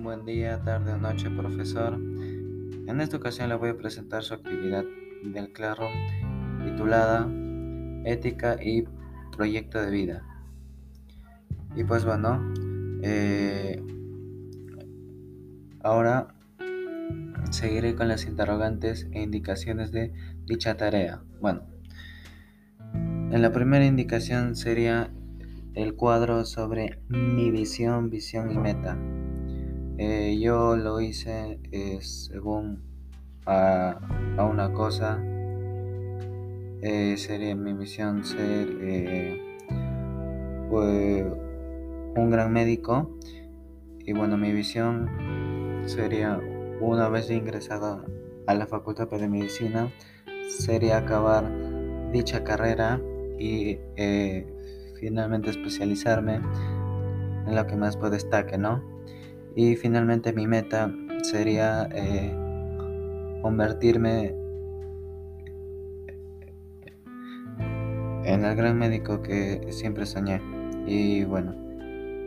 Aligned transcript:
buen 0.00 0.24
día, 0.24 0.58
tarde 0.62 0.92
o 0.92 0.96
noche, 0.96 1.28
profesor. 1.28 1.94
En 1.94 3.00
esta 3.00 3.18
ocasión 3.18 3.50
le 3.50 3.56
voy 3.56 3.70
a 3.70 3.76
presentar 3.76 4.22
su 4.22 4.32
actividad 4.32 4.84
del 5.22 5.52
claro 5.52 5.86
titulada 6.64 7.28
Ética 8.04 8.56
y 8.62 8.84
Proyecto 9.36 9.82
de 9.82 9.90
Vida. 9.90 10.22
Y 11.76 11.84
pues 11.84 12.04
bueno, 12.04 12.40
eh, 13.02 13.82
ahora 15.82 16.34
seguiré 17.50 17.94
con 17.94 18.08
las 18.08 18.24
interrogantes 18.24 19.08
e 19.12 19.22
indicaciones 19.22 19.92
de 19.92 20.12
dicha 20.46 20.76
tarea. 20.76 21.22
Bueno, 21.40 21.66
en 22.94 23.42
la 23.42 23.52
primera 23.52 23.84
indicación 23.84 24.56
sería 24.56 25.12
el 25.74 25.94
cuadro 25.94 26.44
sobre 26.44 26.98
mi 27.08 27.50
visión, 27.50 28.10
visión 28.10 28.50
y 28.50 28.58
meta. 28.58 28.98
Eh, 29.98 30.38
yo 30.40 30.76
lo 30.76 31.00
hice 31.00 31.58
eh, 31.70 31.98
según 32.00 32.82
a, 33.46 33.98
una 34.38 34.72
cosa. 34.72 35.22
Eh, 36.82 37.16
sería 37.16 37.54
mi 37.54 37.74
misión 37.74 38.24
ser 38.24 38.68
un 42.14 42.30
gran 42.30 42.52
médico. 42.52 43.10
Y 44.04 44.12
bueno, 44.12 44.36
mi 44.36 44.52
visión 44.52 45.08
sería 45.86 46.40
una 46.80 47.08
vez 47.08 47.30
ingresado 47.30 48.04
a 48.46 48.54
la 48.54 48.66
Facultad 48.66 49.08
de 49.08 49.28
Medicina, 49.28 49.92
sería 50.48 50.98
acabar 50.98 51.48
dicha 52.10 52.42
carrera 52.42 53.00
y 53.38 53.78
finalmente 54.98 55.50
especializarme 55.50 56.40
en 57.46 57.54
lo 57.54 57.66
que 57.66 57.76
más 57.76 57.96
puedo 57.96 58.10
destaque, 58.10 58.58
¿no? 58.58 58.82
Y 59.54 59.76
finalmente 59.76 60.32
mi 60.32 60.46
meta 60.46 60.92
sería 61.22 61.88
eh, 61.92 62.34
convertirme 63.42 64.34
en 68.24 68.44
el 68.44 68.56
gran 68.56 68.78
médico 68.78 69.22
que 69.22 69.66
siempre 69.70 70.06
soñé. 70.06 70.40
Y 70.86 71.24
bueno, 71.24 71.54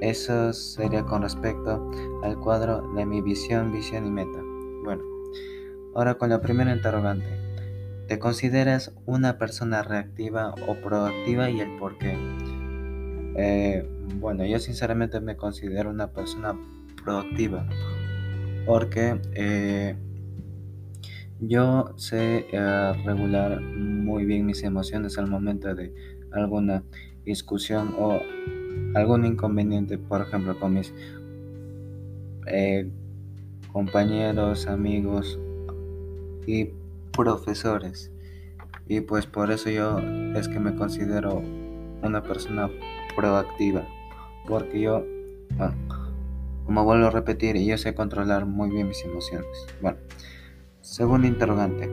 eso 0.00 0.52
sería 0.52 1.04
con 1.04 1.22
respecto 1.22 1.90
al 2.22 2.38
cuadro 2.38 2.92
de 2.94 3.04
mi 3.04 3.20
visión, 3.20 3.72
visión 3.72 4.06
y 4.06 4.10
meta. 4.10 4.40
Bueno, 4.84 5.02
ahora 5.94 6.14
con 6.14 6.30
la 6.30 6.40
primera 6.40 6.72
interrogante. 6.72 7.26
¿Te 8.06 8.18
consideras 8.18 8.94
una 9.04 9.36
persona 9.36 9.82
reactiva 9.82 10.54
o 10.66 10.74
proactiva 10.76 11.50
y 11.50 11.60
el 11.60 11.76
por 11.76 11.98
qué? 11.98 12.16
Eh, 13.36 13.86
bueno, 14.14 14.46
yo 14.46 14.58
sinceramente 14.58 15.20
me 15.20 15.36
considero 15.36 15.90
una 15.90 16.12
persona 16.12 16.56
productiva 17.08 17.66
porque 18.66 19.18
eh, 19.32 19.96
yo 21.40 21.94
sé 21.96 22.46
eh, 22.52 22.92
regular 23.06 23.62
muy 23.62 24.26
bien 24.26 24.44
mis 24.44 24.62
emociones 24.62 25.16
al 25.16 25.26
momento 25.26 25.74
de 25.74 25.94
alguna 26.32 26.82
discusión 27.24 27.94
o 27.98 28.20
algún 28.94 29.24
inconveniente, 29.24 29.96
por 29.96 30.20
ejemplo, 30.20 30.60
con 30.60 30.74
mis 30.74 30.92
compañeros, 33.72 34.66
amigos 34.66 35.38
y 36.46 36.70
profesores. 37.12 38.10
Y 38.86 39.00
pues 39.00 39.24
por 39.24 39.50
eso 39.50 39.70
yo 39.70 39.98
es 40.34 40.46
que 40.46 40.58
me 40.58 40.74
considero 40.74 41.42
una 42.02 42.22
persona 42.22 42.68
proactiva, 43.16 43.86
porque 44.46 44.80
yo, 44.80 45.04
como 46.68 46.84
vuelvo 46.84 47.06
a 47.06 47.10
repetir, 47.10 47.56
yo 47.56 47.78
sé 47.78 47.94
controlar 47.94 48.44
muy 48.44 48.68
bien 48.68 48.88
mis 48.88 49.02
emociones. 49.02 49.66
Bueno, 49.80 49.96
segundo 50.82 51.26
interrogante. 51.26 51.88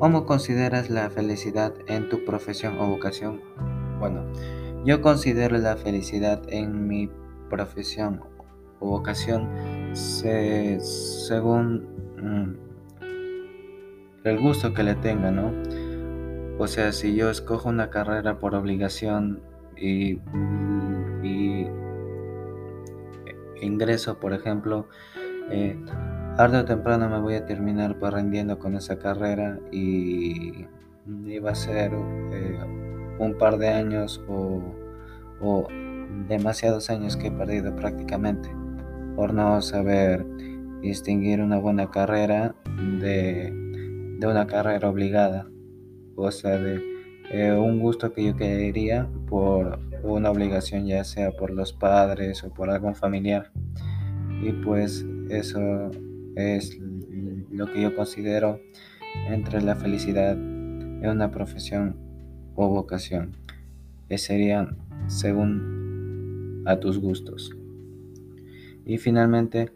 ¿Cómo 0.00 0.26
consideras 0.26 0.90
la 0.90 1.08
felicidad 1.10 1.72
en 1.86 2.08
tu 2.08 2.24
profesión 2.24 2.76
o 2.80 2.88
vocación? 2.88 3.40
Bueno, 4.00 4.24
yo 4.84 5.00
considero 5.00 5.58
la 5.58 5.76
felicidad 5.76 6.42
en 6.48 6.88
mi 6.88 7.08
profesión 7.50 8.20
o 8.80 8.88
vocación 8.88 9.48
según 9.94 11.86
mm, 12.20 12.56
el 14.24 14.40
gusto 14.40 14.74
que 14.74 14.82
le 14.82 14.96
tenga, 14.96 15.30
¿no? 15.30 15.52
O 16.58 16.66
sea, 16.66 16.90
si 16.90 17.14
yo 17.14 17.30
escojo 17.30 17.68
una 17.68 17.90
carrera 17.90 18.40
por 18.40 18.56
obligación 18.56 19.40
y, 19.76 20.18
ingreso, 23.62 24.18
por 24.18 24.32
ejemplo, 24.32 24.88
eh, 25.50 25.78
tarde 26.36 26.58
o 26.58 26.64
temprano 26.64 27.08
me 27.08 27.20
voy 27.20 27.34
a 27.34 27.44
terminar 27.44 27.98
pues, 27.98 28.12
rendiendo 28.12 28.58
con 28.58 28.74
esa 28.74 28.98
carrera 28.98 29.58
y 29.70 30.66
iba 31.26 31.50
a 31.50 31.54
ser 31.54 31.92
eh, 31.94 32.58
un 33.18 33.36
par 33.38 33.58
de 33.58 33.68
años 33.68 34.22
o, 34.28 34.62
o, 35.40 35.68
demasiados 36.28 36.90
años 36.90 37.16
que 37.16 37.28
he 37.28 37.30
perdido 37.32 37.74
prácticamente 37.74 38.48
por 39.16 39.32
no 39.34 39.60
saber 39.62 40.24
distinguir 40.80 41.40
una 41.40 41.58
buena 41.58 41.90
carrera 41.90 42.54
de, 43.00 43.52
de 44.18 44.26
una 44.26 44.46
carrera 44.46 44.88
obligada, 44.88 45.48
o 46.16 46.30
sea, 46.30 46.58
de 46.58 46.91
eh, 47.32 47.52
un 47.52 47.80
gusto 47.80 48.12
que 48.12 48.24
yo 48.24 48.36
quería 48.36 49.08
por 49.28 49.78
una 50.02 50.30
obligación, 50.30 50.86
ya 50.86 51.02
sea 51.04 51.30
por 51.32 51.50
los 51.50 51.72
padres 51.72 52.44
o 52.44 52.50
por 52.50 52.70
algún 52.70 52.94
familiar. 52.94 53.50
Y 54.42 54.52
pues 54.52 55.06
eso 55.30 55.90
es 56.36 56.78
lo 57.50 57.72
que 57.72 57.82
yo 57.82 57.94
considero 57.94 58.60
entre 59.28 59.62
la 59.62 59.76
felicidad 59.76 60.32
en 60.32 61.08
una 61.08 61.30
profesión 61.30 61.96
o 62.54 62.68
vocación, 62.68 63.32
que 64.08 64.18
serían 64.18 64.76
según 65.06 66.62
a 66.66 66.78
tus 66.80 66.98
gustos. 66.98 67.56
Y 68.84 68.98
finalmente, 68.98 69.70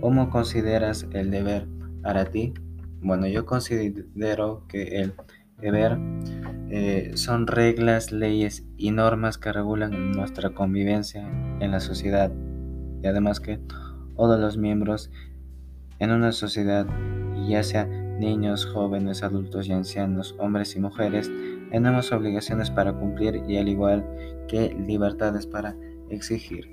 ¿cómo 0.00 0.30
consideras 0.30 1.06
el 1.12 1.30
deber 1.30 1.66
para 2.02 2.24
ti? 2.26 2.54
Bueno, 3.02 3.26
yo 3.26 3.46
considero 3.46 4.64
que 4.68 5.00
el 5.00 5.12
deber 5.60 5.98
eh, 6.70 7.12
son 7.16 7.46
reglas, 7.48 8.12
leyes 8.12 8.64
y 8.76 8.92
normas 8.92 9.38
que 9.38 9.52
regulan 9.52 10.12
nuestra 10.12 10.50
convivencia 10.50 11.28
en 11.60 11.72
la 11.72 11.80
sociedad 11.80 12.30
y 13.02 13.06
además 13.06 13.40
que 13.40 13.58
todos 14.16 14.38
los 14.38 14.56
miembros 14.56 15.10
en 15.98 16.12
una 16.12 16.30
sociedad, 16.30 16.86
ya 17.48 17.62
sea 17.62 17.86
niños, 17.86 18.66
jóvenes, 18.66 19.22
adultos 19.22 19.66
y 19.66 19.72
ancianos, 19.72 20.36
hombres 20.38 20.76
y 20.76 20.80
mujeres, 20.80 21.30
tenemos 21.70 22.12
obligaciones 22.12 22.70
para 22.70 22.92
cumplir 22.92 23.42
y 23.48 23.56
al 23.56 23.68
igual 23.68 24.04
que 24.46 24.74
libertades 24.86 25.46
para 25.46 25.74
exigir. 26.08 26.68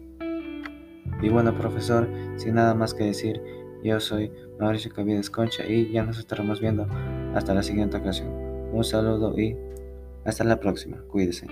Y 1.22 1.30
bueno, 1.30 1.58
profesor, 1.58 2.08
sin 2.36 2.56
nada 2.56 2.76
más 2.76 2.94
que 2.94 3.06
decir, 3.06 3.42
yo 3.84 4.00
soy 4.00 4.32
Mauricio 4.60 4.92
Cavides 4.94 5.30
Concha 5.30 5.66
y 5.66 5.92
ya 5.92 6.04
nos 6.04 6.20
estaremos 6.20 6.60
viendo 6.60 6.88
hasta 7.34 7.54
la 7.54 7.64
siguiente 7.64 7.98
ocasión. 7.98 8.30
Un 8.74 8.84
saludo 8.84 9.38
y 9.40 9.58
hasta 10.28 10.44
la 10.44 10.60
próxima. 10.60 11.04
Cuídese. 11.08 11.48